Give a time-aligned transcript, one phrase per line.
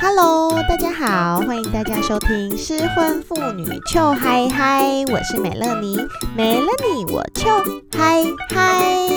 [0.00, 5.96] Hello，大家好，欢迎大家收听失婚妇女糗嗨嗨，我是美乐妮，
[6.36, 7.50] 没了你我糗
[7.90, 9.08] 嗨嗨。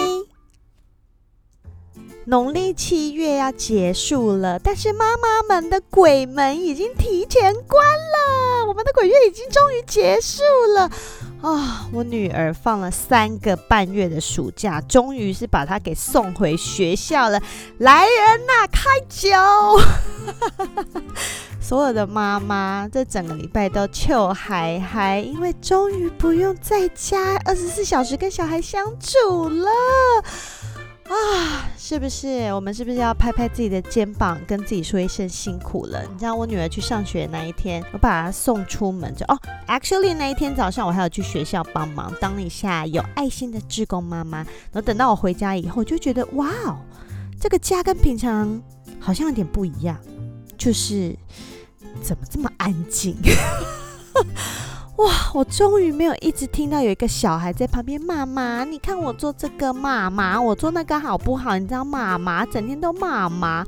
[2.26, 10.42] 农历七月要结束了，但是妈妈们的鬼门已经提前关了，我们的鬼月已经终于结束
[10.76, 10.90] 了。
[11.42, 17.42] 啊、我女儿放了三个半月的暑假，终于是把她给送回学校了。
[17.80, 19.28] 来人呐、啊，开酒！
[21.60, 29.70] 所有的妈妈这整个礼拜都笑嗨嗨，因为终于不用在家二十四小时跟小孩相处了。
[31.12, 32.54] 啊，是不是？
[32.54, 36.02] 我们是不是要拍拍自己的肩膀，跟自己说一声辛苦了？
[36.10, 39.38] 你知道我女儿去上学那一天，我把她送出门就哦
[39.68, 44.38] ，actually 那一天早上我还要去学校帮忙，当一下有爱心的志工妈妈。
[44.38, 46.78] 然后等到我回家以后，就觉得哇哦，
[47.38, 48.62] 这个家跟平常
[48.98, 49.98] 好像有点不一样，
[50.58, 51.14] 就是
[52.02, 53.18] 怎么这么安静？
[55.02, 55.32] 哇！
[55.34, 61.58] 我终于没有一直听到有一个小孩在旁边骂妈，你看我做这个骂妈，我做那个好不好？
[61.58, 63.66] 你知道骂妈，整天都骂妈。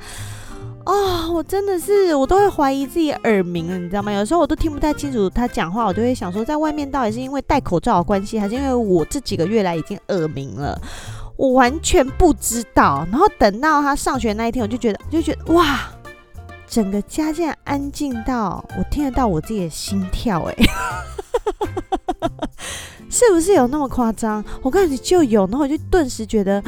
[0.86, 4.12] 哦，我真的是，我都会怀疑自己耳鸣了，你知道吗？
[4.12, 10.80] 有时候我都听不太清楚他讲话，我就会想说，在外面到底是因为戴口罩的关系，还是因为我这几个月来已经耳鸣了？
[11.38, 13.08] 我完全不知道。
[13.10, 15.80] 然后等到他上学那一天，我就觉得，就觉得哇，
[16.74, 20.56] 整个家竟然安静到我听得到我自己的心跳，哎。
[23.12, 24.44] 是不是有那么夸张？
[24.64, 26.64] 我告诉你就有，然后我就顿时觉得，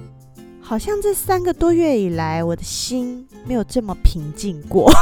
[0.60, 4.92] 好像这三个多月以来，我的心没有这么平静过。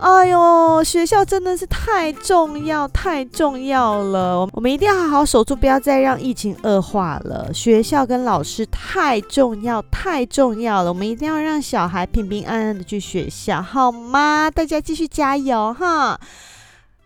[0.00, 4.46] 哎呦，学校真的是太重要，太重要了！
[4.52, 7.52] 我们一定要好好守住，不要再让疫情恶化了。
[7.54, 10.92] 学校跟老师太重要，太重要了！
[10.92, 14.50] 我们一定要让小孩平平安安的去学校，好吗？
[14.50, 16.20] 大家继续加油哈！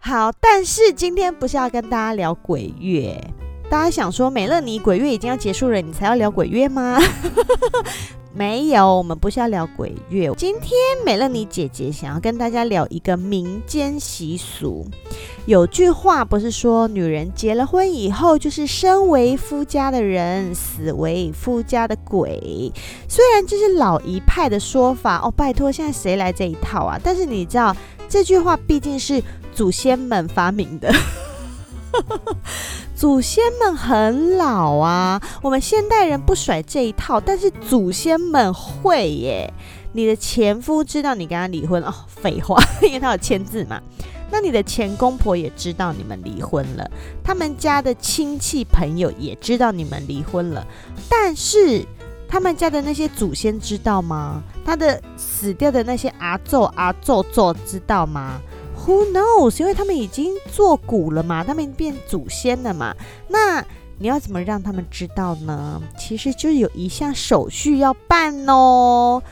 [0.00, 3.22] 好，但是今天不是要跟大家聊鬼月。
[3.70, 6.98] 大家想说，美乐妮鬼月已经要结束了，你才要聊鬼月吗？
[8.32, 10.32] 没有，我们不是要聊鬼月。
[10.36, 10.72] 今天
[11.04, 14.86] 美乐妮姐姐想要跟大家聊一个民间习俗。
[15.44, 22.72] 有句话不是说，女人结了婚以后就是身为夫家的人，死为夫家的鬼。
[23.06, 26.98] 虽然这是老一派的说法哦，拜托，现在谁来这一套啊？
[27.02, 27.76] 但是你知道
[28.08, 30.90] 这句话毕竟是祖先们发明的。
[32.98, 39.54] 祖先们很老啊，我们现代人不甩这一套，但是祖先们会耶。
[39.92, 43.80] 你的前夫知道你跟他离婚哦，废话， 因为他有签字嘛。
[44.32, 46.90] 那你的前公婆也知道你们离婚了，
[47.22, 50.66] 他们家的亲戚朋友也知道你们离婚了，
[51.08, 51.86] 但是
[52.28, 54.42] 他们家的那些祖先知道吗？
[54.64, 58.40] 他的死掉的那些阿祖阿祖祖知道吗
[58.88, 59.60] ？Who knows？
[59.60, 62.96] 因为他们已经做古了嘛，他们变祖先了嘛。
[63.28, 63.62] 那
[63.98, 65.82] 你要怎么让他们知道呢？
[65.98, 69.22] 其实就是有一项手续要办哦。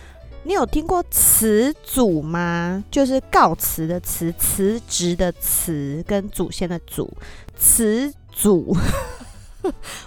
[0.43, 2.85] 你有听过词组吗？
[2.91, 7.11] 就是告辞的辞，辞职的辞，跟祖先的祖，
[7.57, 8.77] 词组。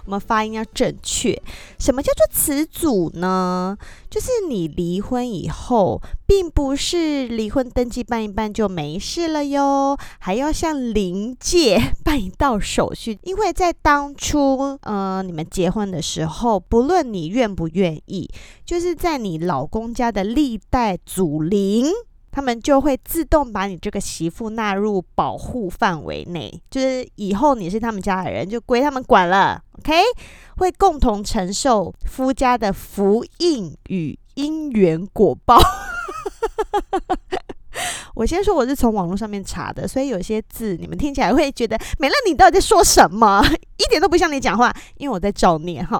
[0.09, 1.39] 我们发音要正确。
[1.77, 3.77] 什么叫做词组呢？
[4.09, 13.19] 就是你离婚以后，并不是离婚登记办一办就没事了哟，还要向灵界办一道手续。
[13.21, 18.27] 因为在当初，呃，你们结婚的时候，不论你愿不愿意，
[18.65, 21.85] 就是在你老公家的历代祖灵。
[22.39, 29.61] 他们就会自动把你这个媳妇纳入保护范围内，就是以后你是他们家的人，就归他们管了。
[29.79, 29.91] OK，
[30.55, 35.59] 会共同承受夫家的福荫与因缘果报。
[38.15, 43.43] 我先说，我是从网络上面查的，所以有些字你们听起来会觉得美乐你到底在说什么？
[43.75, 45.99] 一点都不像你讲话，因为我在照念哈。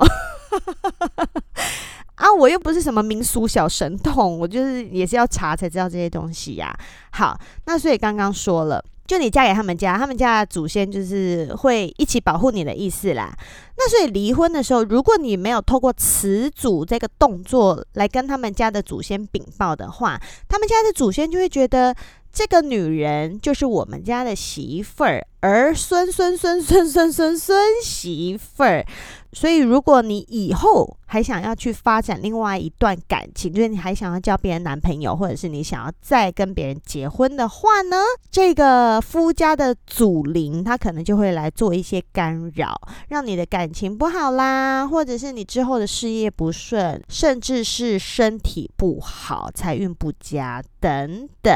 [2.20, 6.78] 啊，我又不是什么民俗小神童，我就是也是要查才知道这些东西呀、
[7.12, 13.34] 好，那所以刚刚说了，就你嫁给他们家，他们家的祖先就是会一起保护你的意思啦。
[13.78, 20.20] 那所以离婚的时候，如果你没有透过辞祖这个动作来跟他们家的祖先禀报的话，
[20.50, 21.96] 他们家的祖先就会觉得。
[22.32, 28.86] 这个女人就是我们家的媳妇儿，儿孙孙孙孙孙孙孙媳妇儿，
[29.34, 37.98] 所以如果你以后还想要去发展另外一段感情，就是你还想要交别人男朋友，或者是你想要再跟别人结婚的话呢，
[38.30, 42.80] 这个夫家的祖灵他可能就会来做一些干扰，
[43.10, 51.54] 让你的感情不好啦，或者是你之后的事业不顺，甚至是身体不好、财运不佳等等。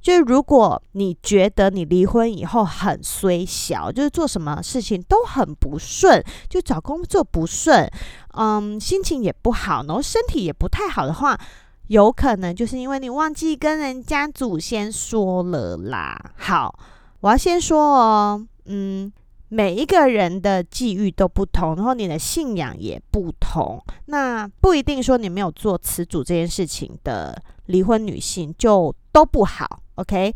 [0.00, 7.88] 就如果你觉得你离婚以后很衰小，就是做什么事情都很不顺，就找工作不顺，
[8.34, 11.38] 嗯，心情也不好，然后身体也不太好的话，
[11.86, 16.32] 有可能就是因为你忘记跟人家祖先说了啦。
[16.36, 16.76] 好，
[17.20, 19.12] 我要先说哦，嗯，
[19.48, 29.80] 每一个人的际遇都不同，然后你的信仰也不同，那不一定说你没有做辞祖这件事情的离婚女性就都不好。
[29.96, 30.34] OK，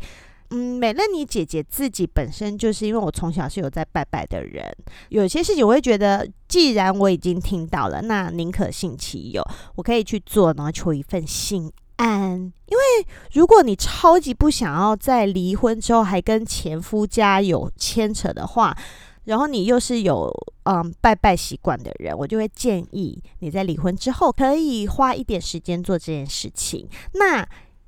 [0.51, 4.63] 嗯，美乐妮姐姐自己本身就是因为我从小是有在拜拜的人，
[5.09, 9.43] 有些事情我会觉得，既然我已经听到了，那宁可信其有，
[9.75, 12.31] 我可以去做，然后求一份心安。
[12.67, 18.77] 因为如果你超级不想要在离婚之后还跟前夫家有牵扯的话，
[19.23, 20.31] 然后你又是有
[20.63, 26.87] 嗯拜拜习惯的人，我就会建议你在离婚之后可以花一点时间做这件事情。
[27.13, 27.45] 那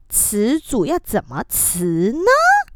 [0.10, 2.32] 辞主要怎么辞呢？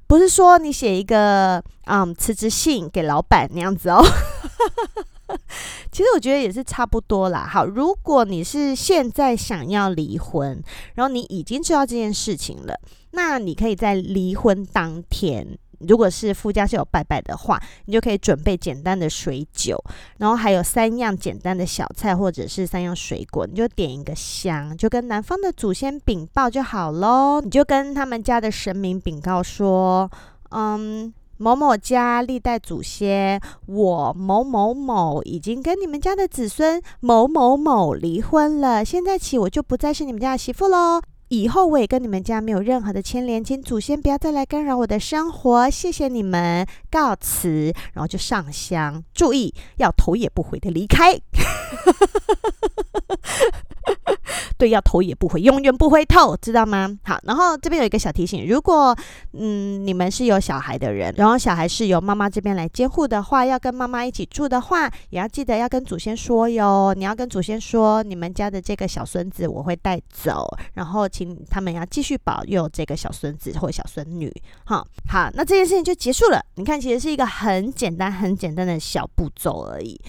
[0.08, 4.02] 不是说你写一个嗯辞职信给老板那样子哦。
[5.92, 7.48] 其实我觉得也是差不多啦。
[7.52, 10.62] 好，如果你是现在想要离婚，
[10.94, 12.80] 然后你已经知道这件事情了，
[13.12, 15.58] 那你可以在离婚当天。
[15.88, 19.82] 如果是夫家是有拜拜的话，你就可以准备简单的水酒，
[20.18, 27.42] 然后还有三样简单的小菜或者是三样水果，你就点一个香，就跟男方的祖先禀报就好喽。
[27.42, 30.10] 你就跟他们家的神明禀告说，
[30.52, 41.02] 嗯，某某家历代祖先，我某某某已经跟你们家的子孙某某某离婚了，现在起我就不再是你们家的媳妇喽。
[41.34, 51.20] 以后我也跟你们家没有任何的牵连，请祖先不要再来干扰我的生活，谢谢你们，告辞，然后就上香，注意要头也不回的离开。
[54.58, 56.90] 对，要头也不回，永远不回头，知道吗？
[57.04, 58.96] 好，然后这边有一个小提醒，如果
[59.34, 66.94] 嗯你们是有小孩的人，然后小孩是由妈妈这边来监护的话，要跟妈妈一起住的话，也要记得要跟祖先说哟。
[66.96, 74.32] 你要跟祖先说，你们家的这个小孙子我会带走，然后请他们要继续保佑这个小孙子或小孙女。
[74.66, 76.44] 好，好，那这件事情就结束了。
[76.56, 80.00] 你看，其实是一个很简单、很简单的小步骤而已。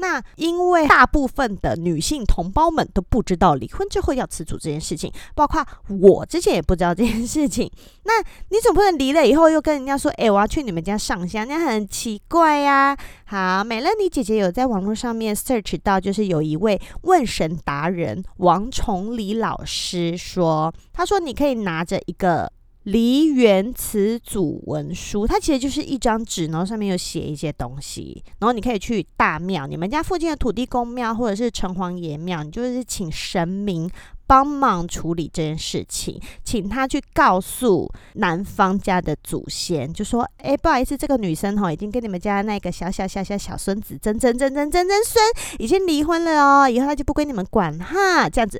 [0.00, 7.70] 那因为大部分的女性同胞们都不知道离婚之后要辞祖这件事情，包括我之前也不知道这件事情。
[8.04, 12.96] 那你总不能离了以后又跟人家说，哎，我要去你们家上香，那很奇怪呀。
[13.26, 22.50] 好，美乐妮姐姐有在网络上面 search 到，就是有一位问神达人王崇礼老师说，他说你可以拿着一个。
[22.84, 33.88] 梨园辞祖文书，它其实就是一张纸，然后上面有写一些东西，然后你可以去大庙，你们家附近的土地公庙或者是城隍爷庙，你就是请神明
[34.26, 45.22] 帮忙处理这件事情，请他去告诉男方家的祖先，就说：哎，不好意思，这个女生哈已经跟你们家那个小小小小小孙子曾曾曾曾曾曾孙
[45.58, 48.58] 已经离婚了哦，以后他就不归你们管哈，这样子。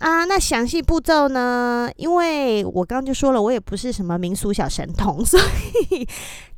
[0.00, 1.90] 啊，那详细步骤呢？
[1.96, 5.38] 因为我刚刚就说了，我也不是什么民俗小神童， 所
[5.90, 6.08] 以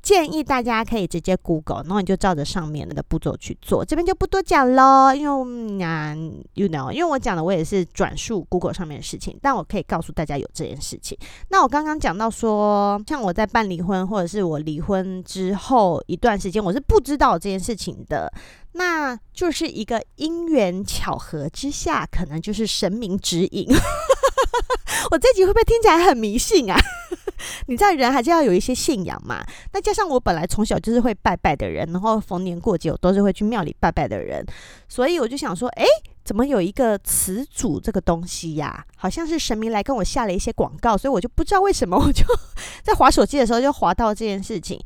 [0.01, 3.85] 建议大家可以直接 Google，然后你就照着上面的步骤去做。
[3.85, 6.15] 这边就不多讲喽，因为啊
[6.55, 11.19] ，you know，因为我讲的我也是转述 Google 上面的事情，但我可以告诉大家有这件事情。
[11.49, 18.33] 那我刚刚讲到说，像我在办离婚，或者是我离婚之后一段时间，我是不知道这件事情的。
[18.73, 23.67] 那就是一个因缘巧合之下，可能就是神明指引。
[25.11, 26.79] 我这集会不会听起来很迷信啊？
[27.67, 29.45] 你知道人还是要有一些信仰嘛。
[29.73, 34.45] 那加上我本来从小就是会拜拜的人，然后逢年过节我都是会去庙里拜拜的人，
[34.89, 35.85] 所以我就想说，诶，
[36.25, 38.85] 怎么有一个词组这个东西呀？
[38.97, 42.25] 好像是神明来跟我下了一些广告，所以我就不知道为什么，我就
[42.83, 44.81] 在滑手机的时候就滑到这件事情，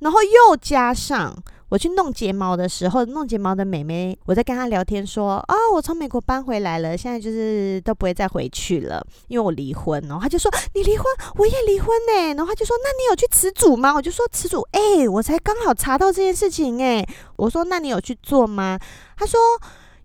[0.00, 1.34] 然后又加上。
[1.70, 10.02] 我去弄睫毛的时候，弄睫毛的美眉，我在跟她聊天说啊、哦，我从美国搬回来了，现在就是都不会再回去了，因为我离婚。
[10.08, 12.34] 然后她就说你离婚，我也离婚呢。
[12.34, 13.94] 然后她就说那你有去辞组吗？
[13.94, 17.06] 我就说辞组，哎，我才刚好查到这件事情哎。
[17.36, 18.78] 我说那你有去做吗？
[19.16, 19.40] 她说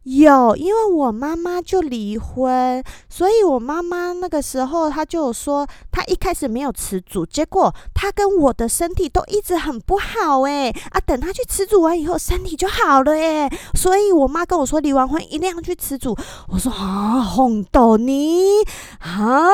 [0.05, 16.15] 有，因为我妈妈就离婚，所以我妈妈那个时候她就有说，她一开始没有吃煮，结果她跟我的身体都一直很不好诶啊，等她去吃煮完以后，身体就好了诶，所以我妈跟我说，离完婚一定要去吃煮。
[16.49, 18.63] 我说啊，红豆泥
[18.99, 19.49] 啊，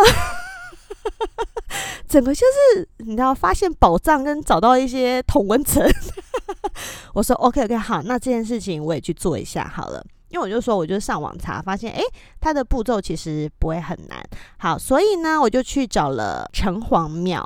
[2.09, 2.41] 整个就
[2.75, 5.89] 是你知道，发现宝藏跟找到一些同温层。
[7.15, 10.03] 我说 OK OK 好，那这件事情我也去做一下好了。
[10.31, 12.01] 因为我就说，我就上网查，发现诶，
[12.39, 14.23] 它的步骤其实不会很难。
[14.57, 17.45] 好，所以呢，我就去找了城隍庙。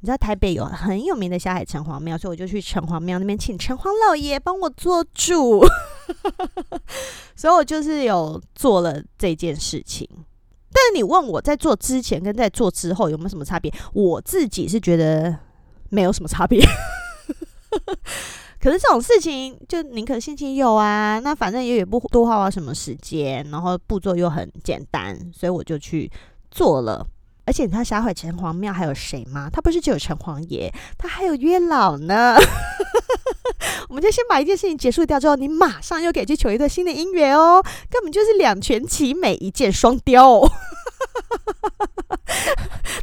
[0.00, 5.64] 你知道台北有很有名的小海城隍庙，所以我就去城隍庙那边请城隍老爷帮我做主。
[7.34, 10.06] 所以我就是有做了这件事情。
[10.70, 15.34] 但你问我在做之前跟在做之后有没有什么差别，我自己是觉得
[15.88, 16.62] 没有什么差别。
[18.64, 26.10] 可是这种事情就宁可信其有啊，那反正也也不多花什么时间，然后步骤又很简单，所以我就去
[26.50, 27.06] 做了。
[27.44, 29.50] 而且你知道霞海城隍庙还有谁吗？
[29.52, 32.38] 他不是只有城隍爷，他还有月老呢。
[33.90, 40.40] 我们就先把一件事情结束掉之后，你马上又可以去求一段新的姻缘哦，根本就是两全其美，一箭双雕。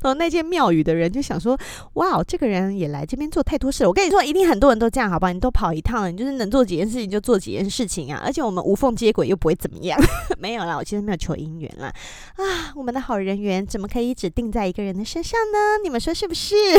[0.02, 1.58] 然后那间庙宇的人就想说
[1.94, 5.32] ：“哇，这个人也来这边做太多事了。”我跟你说，一定很多人都这样，好吧？
[5.32, 8.22] 你都跑一趟了，你就是能做几件事情就做几件事情啊！
[8.26, 10.00] 而且我们无缝接轨又不会怎么样。
[10.40, 11.94] 没有啦，我其实没有求姻缘啦。
[12.36, 12.74] 啊！
[12.76, 15.78] 我们的好人缘怎么可以只定在一个人的身上呢？
[15.84, 16.56] 你们说是不是？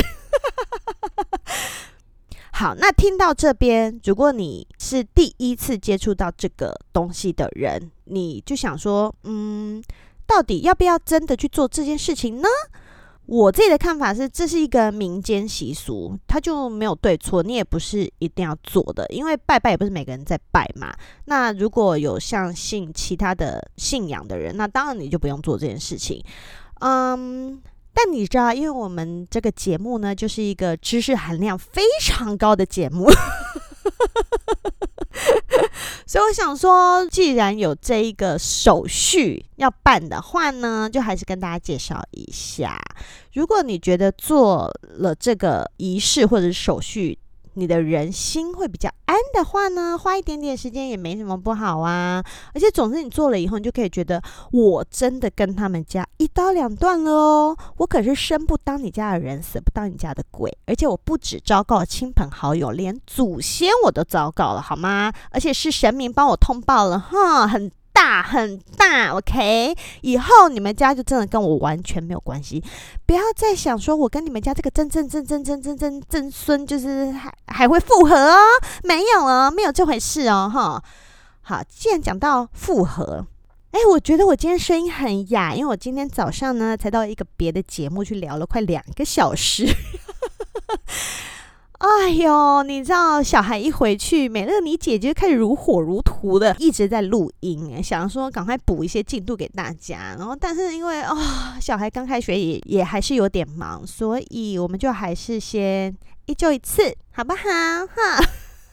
[2.54, 9.82] 好，那听到这边，如果你是第一次接触到这个东西的人，你就想说：“嗯，
[10.26, 12.48] 到底要不要真的去做这件事情呢？”
[13.32, 20.92] 我自己的看法是，这是一个民间习俗，它就没有对错，你也不是一定要做的，因为拜拜也不是每个人在拜嘛。
[21.24, 26.22] 那如果有像信其他的信仰的人，那当然你就不用做这件事情。
[26.80, 27.58] 嗯，
[27.94, 33.06] 但你知道，因为我们这个节目呢，就是一个知识含量非常高的节目。
[36.06, 42.80] 所以我想说，既然有这一个手续要办的话呢，就还是跟大家介绍一下。
[43.32, 47.18] 如果你觉得做了这个仪式或者手续，
[47.54, 52.22] 你的人心会比较安的话呢，花一点点时间也没什么不好啊。
[52.54, 57.56] 而且总之你做了以后，你就可以觉得我真的跟他们家一刀两断了哦。
[57.76, 60.50] 我可是生不当你家的人，死不当你家的鬼。
[60.66, 65.12] 而且我不止昭告亲朋好友，连祖先我都昭告了，好吗？
[65.30, 67.70] 而且是神明帮我通报了，哈，很。
[67.92, 72.62] 大很大，OK，以后你们家就真的跟我完全没有关系，
[73.06, 78.38] 不要再想说我跟你们家这个曾曾曾曾曾曾曾曾孙就是还还会复合哦，
[78.82, 80.82] 没有哦，没有这回事哦，哈。
[81.42, 83.26] 好，既然讲到复合，
[83.72, 89.66] 哎，我觉得我今天声音很哑，因为我今天早上呢才到一个别的节目去聊了快两个小时。
[91.82, 100.14] 哎呦，你知道小孩一回去，美乐你姐姐就开始如火如荼的一直在录音，想说赶快补一些进度给大家。
[100.16, 101.18] 然后，但是因为、哦，
[101.60, 105.92] 小孩刚开学也也还是有点忙，所以我们就还是先
[106.26, 107.40] 一周一次，好不好？
[107.40, 108.24] 哈，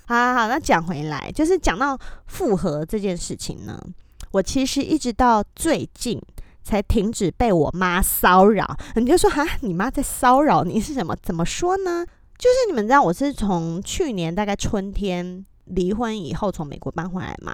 [0.05, 1.97] 好好好，那讲回来，就是讲到
[2.27, 3.81] 复合这件事情呢，
[4.29, 6.21] 我其实一直到最近
[6.61, 8.77] 才停止被我妈骚扰。
[8.93, 11.15] 你就说哈，你妈在骚扰你是什么？
[11.23, 12.05] 怎么说呢？
[12.39, 17.53] 就是你们知道，我是从去年大概春天离婚以后从美国搬回来嘛。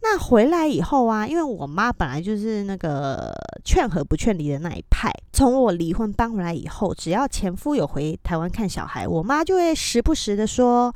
[0.00, 3.32] 那回来以后啊，因为我妈本来就是那个
[3.64, 5.08] 劝和不劝离的那一派。
[5.32, 10.92] 从我离婚搬回来以后，只要前夫有回台湾看小孩，我妈就会时不时的说：“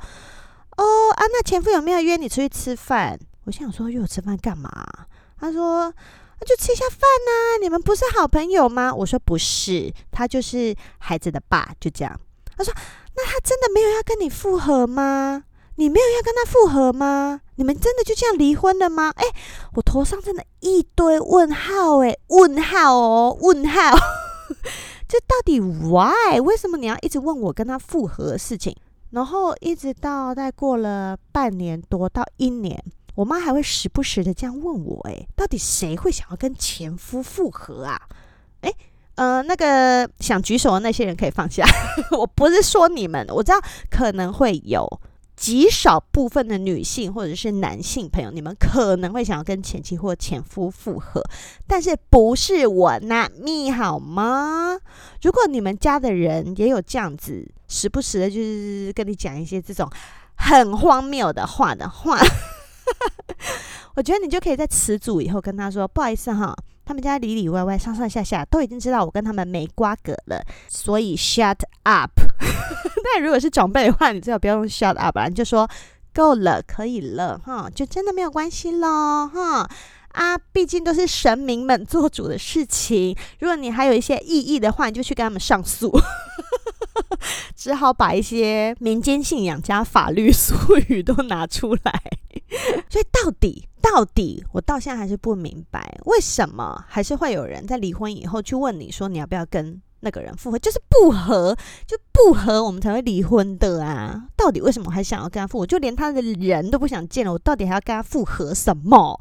[0.75, 0.83] 哦
[1.15, 4.69] 啊，那前夫有没有约你出去吃饭？”我想说约我吃饭干嘛？
[5.39, 5.93] 她说
[6.39, 12.19] ：“那就吃一下饭呐，你们不是好朋友吗？”我说：“不是，他就是孩子的爸，就这样。”
[12.57, 12.73] 她说。
[13.15, 15.43] 那他真的没有要跟你复合吗？
[15.75, 17.41] 你没有要跟他复合吗？
[17.55, 19.11] 你们真的就这样离婚了吗？
[19.15, 19.25] 哎，
[19.73, 23.95] 我头上真的一堆问号，哎，问号哦，问号，
[25.07, 26.39] 这到底 why？
[26.39, 28.75] 为什么你要一直问我跟他复合的事情？
[29.09, 32.83] 然后一直到再过了半年多到一年，
[33.15, 37.99] 我妈还会时不时的这样问我，哎，到底谁会想要跟前夫复合啊？
[38.61, 38.71] 哎。
[39.15, 41.63] 呃，那个想举手的那些人可以放下。
[42.17, 44.87] 我不是说你们，我知道可能会有
[45.35, 51.23] 极少部分的女性或者是男性朋友，你们可能会想要跟前妻或前夫复合，
[51.67, 54.77] 但是不是我那蜜好吗？
[55.21, 59.89] 如果你们家的人也有这样子，时不时的就是跟你讲一些这种
[60.35, 62.17] 很荒谬的话的话，
[63.95, 72.11] 我觉得你就可以在词组以后跟他说，不好意思哈，他们家里里外外上上下下都已经知道我跟他们没瓜葛了，所以 shut up。
[73.03, 75.69] 但如果是长辈的话，你最好不要用 shut up，你就说
[76.13, 79.69] 够了，可以了哈，就真的没有关系喽哈。
[80.13, 83.17] 啊，毕竟都是神明们做主的事情。
[83.39, 85.91] 如果你还有一些异议的话，你就去跟他们上诉。
[87.55, 90.53] 只好把一些民间信仰加法律 术
[90.89, 92.01] 语都拿出来。
[92.89, 100.59] 所以到底到底，我到现在还是不明白，为什么还是会有人在离婚以后去问你说你要不要跟那个人复合？
[100.59, 101.55] 就是不合，
[101.87, 104.25] 就不合，我们才会离婚的啊！
[104.35, 105.65] 到底为什么还想要跟他复合？
[105.65, 109.19] 就连他的人都不想见了，我到底还要跟他复合什么？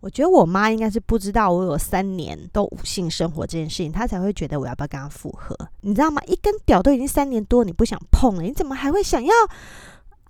[0.00, 6.20] 我觉得我妈应该是不知道我有三年都无性生活这件事情，她才会觉得我要不要跟她复合，你知道吗？
[6.26, 9.32] 一根屌都已经三年多，你不想碰了，你怎么还会想要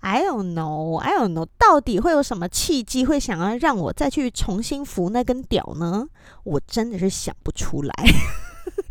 [0.03, 6.05] ？I don't know, I don't know，到底会有什么契机会想要让我再去重新扶那根屌呢？
[6.43, 7.93] 我真的是想不出来。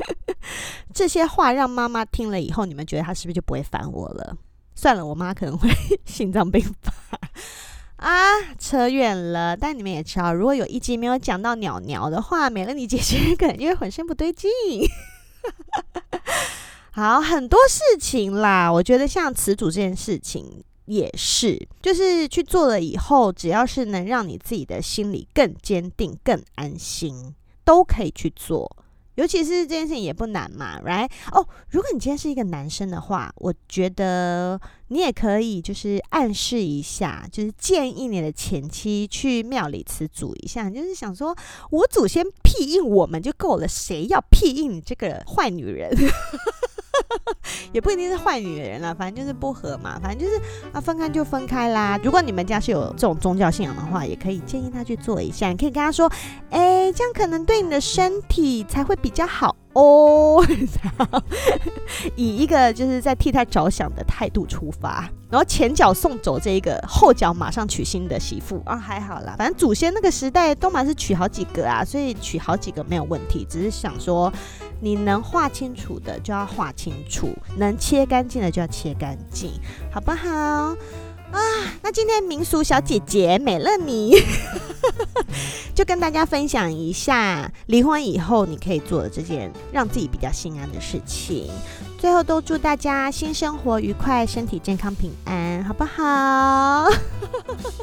[0.94, 4.34] 这些话让妈妈听了以后，你们觉得她是不是就不会烦我了？
[4.74, 5.68] 算了，我妈可能会
[6.06, 6.92] 心脏病发。
[7.96, 8.10] 啊，
[8.58, 9.54] 扯远了。
[9.54, 14.50] 但你们也知道，如果有一集没有讲到鸟鸟的话，美乐你姐姐可能因为浑身不对劲。
[16.92, 27.34] 好，很多事情啦，我觉得像词组这件事情也是，就是去做了以后，只要是能让你自己的心里更坚定、更安心，
[27.64, 28.76] 都可以去做。
[29.16, 31.06] 尤其是这件事情也不难嘛，right？
[31.32, 34.58] 哦，如果你今天是一个男生的话，我觉得
[34.88, 41.36] 你也可以就是暗示一下，就是建议你的前妻去庙里辞祖一下，就是想说
[41.70, 45.94] 我祖先庇应我们就够了，谁要庇应你这个坏女人？
[47.72, 50.40] 也不一定是坏女人啦，反正就是不合嘛，反正就是
[50.72, 51.98] 啊，分开就分开啦。
[52.02, 55.48] 如果你们家是有这种宗教信仰的话，也可以建议他去做一下。
[55.48, 56.10] 你可以跟他说，
[56.50, 59.56] 哎，这样可能对你的身体才会比较好。
[59.72, 60.44] 哦，
[62.14, 74.30] 以一个就是在替他着想的态度出发，然后前脚送走这一个，后脚马上娶新的媳妇啊，还好啦，反正祖先那个时代都嘛是娶好几个啊，所以娶好几个没有问题，只是想说
[74.84, 79.52] 你能画清楚的就要画清楚，能切干净的就要切干净，
[79.92, 80.28] 好不好？
[80.28, 81.38] 啊，
[81.80, 84.12] 那今天民俗小姐姐美乐妮
[85.72, 91.48] 就跟大家分享一下离婚以后你可以做的这件让自己比较心安的事情。
[91.96, 96.90] 最后都祝大家新生活愉快，身体健康平安，好不好？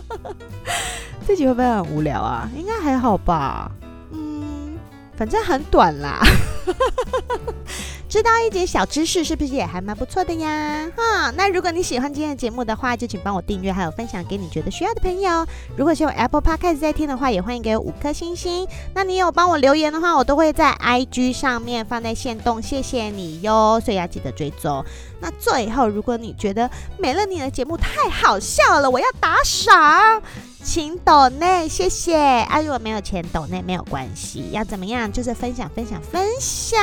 [1.26, 2.50] 自己会不会很无聊啊？
[2.56, 3.72] 应该还好吧。
[5.20, 6.22] 反正很短啦。
[8.08, 10.90] 知道一点小知识是不是也还蛮不错的呀？
[10.96, 15.46] 哈，那如果你喜欢今天的节目的话，就请帮我订阅，还有分享给你觉得需要的朋友。
[15.76, 18.66] 如果是用 Apple Podcast 在听的话，也欢迎给我五颗星星。
[18.96, 23.80] 那你有帮我留言的话，我都会在 IG 上面放在线动，谢谢你哟。
[23.84, 24.84] 所以要记得追踪。
[25.20, 30.20] 那最后，如果你觉得美乐你的节目太好笑了，我要打赏。
[30.63, 32.62] 请抖内，谢谢啊！
[32.62, 35.12] 如果没有钱抖内没有关系，要怎么样？
[35.12, 36.80] 就是分享分享分享，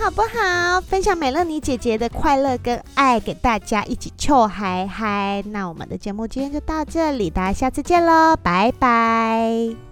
[0.00, 0.80] 好不好？
[0.80, 5.42] 分享美乐妮姐姐的快乐跟爱给大家一起笑嗨嗨。
[5.46, 9.89] 那我们的节目今天就到这里，大家下次见喽，拜拜。